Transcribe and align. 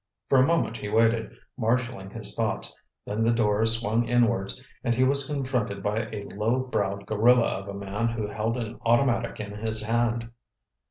For 0.29 0.39
a 0.39 0.47
moment 0.47 0.79
he 0.79 0.89
waited, 0.89 1.31
marshalling 1.59 2.09
his 2.09 2.33
thoughts, 2.35 2.75
then 3.05 3.21
the 3.23 3.29
door 3.29 3.63
swung 3.67 4.07
inwards 4.07 4.65
and 4.83 4.95
he 4.95 5.03
was 5.03 5.27
confronted 5.27 5.83
by 5.83 6.07
a 6.11 6.23
low 6.29 6.57
browed 6.61 7.05
gorilla 7.05 7.45
of 7.45 7.67
a 7.67 7.73
man 7.75 8.07
who 8.07 8.25
held 8.25 8.57
an 8.57 8.79
automatic 8.83 9.39
in 9.39 9.51
his 9.55 9.83
hand. 9.83 10.31